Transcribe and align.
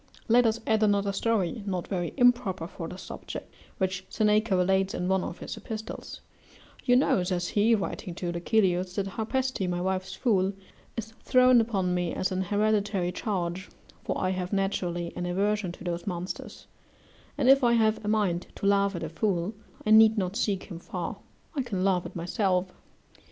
Let 0.27 0.47
us 0.47 0.59
add 0.65 0.81
another 0.81 1.13
story, 1.13 1.61
not 1.67 1.87
very 1.87 2.11
improper 2.17 2.65
for 2.65 2.87
this 2.87 3.03
subject, 3.03 3.53
which 3.77 4.03
Seneca 4.09 4.57
relates 4.57 4.95
in 4.95 5.07
one 5.07 5.23
of 5.23 5.37
his 5.37 5.55
epistles: 5.57 6.21
"You 6.83 6.95
know," 6.95 7.21
says 7.21 7.49
he, 7.49 7.75
writing 7.75 8.15
to 8.15 8.31
Lucilius, 8.31 8.95
"that 8.95 9.05
Harpaste, 9.05 9.69
my 9.69 9.79
wife's 9.79 10.15
fool, 10.15 10.53
is 10.97 11.11
thrown 11.21 11.61
upon 11.61 11.93
me 11.93 12.15
as 12.15 12.31
an 12.31 12.41
hereditary 12.41 13.11
charge, 13.11 13.69
for 14.03 14.17
I 14.19 14.31
have 14.31 14.51
naturally 14.51 15.13
an 15.15 15.27
aversion 15.27 15.71
to 15.73 15.83
those 15.83 16.07
monsters; 16.07 16.65
and 17.37 17.47
if 17.47 17.63
I 17.63 17.73
have 17.73 18.03
a 18.03 18.07
mind 18.07 18.47
to 18.55 18.65
laugh 18.65 18.95
at 18.95 19.03
a 19.03 19.09
fool, 19.09 19.53
I 19.85 19.91
need 19.91 20.17
not 20.17 20.35
seek 20.35 20.63
him 20.63 20.79
far; 20.79 21.17
I 21.55 21.61
can 21.61 21.83
laugh 21.83 22.07
at 22.07 22.15
myself. 22.15 22.73